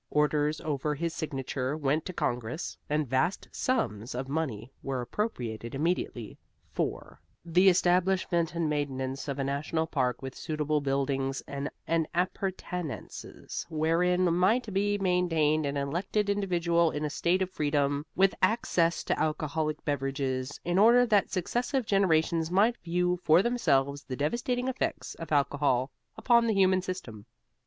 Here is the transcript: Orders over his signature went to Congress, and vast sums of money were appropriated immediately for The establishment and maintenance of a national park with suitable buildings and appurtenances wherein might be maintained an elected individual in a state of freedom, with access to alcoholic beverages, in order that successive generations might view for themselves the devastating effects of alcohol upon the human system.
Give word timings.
Orders 0.09 0.59
over 0.61 0.95
his 0.95 1.13
signature 1.13 1.77
went 1.77 2.07
to 2.07 2.11
Congress, 2.13 2.75
and 2.89 3.07
vast 3.07 3.47
sums 3.51 4.15
of 4.15 4.27
money 4.27 4.71
were 4.81 4.99
appropriated 4.99 5.75
immediately 5.75 6.39
for 6.71 7.21
The 7.45 7.69
establishment 7.69 8.55
and 8.55 8.67
maintenance 8.67 9.27
of 9.27 9.37
a 9.37 9.43
national 9.43 9.85
park 9.85 10.23
with 10.23 10.33
suitable 10.33 10.81
buildings 10.81 11.43
and 11.47 11.69
appurtenances 12.15 13.67
wherein 13.69 14.33
might 14.33 14.73
be 14.73 14.97
maintained 14.97 15.67
an 15.67 15.77
elected 15.77 16.31
individual 16.31 16.89
in 16.89 17.05
a 17.05 17.09
state 17.11 17.43
of 17.43 17.51
freedom, 17.51 18.03
with 18.15 18.33
access 18.41 19.03
to 19.03 19.19
alcoholic 19.19 19.85
beverages, 19.85 20.59
in 20.65 20.79
order 20.79 21.05
that 21.05 21.29
successive 21.29 21.85
generations 21.85 22.49
might 22.49 22.77
view 22.77 23.19
for 23.23 23.43
themselves 23.43 24.03
the 24.03 24.15
devastating 24.15 24.67
effects 24.67 25.13
of 25.13 25.31
alcohol 25.31 25.91
upon 26.17 26.47
the 26.47 26.55
human 26.55 26.81
system. 26.81 27.27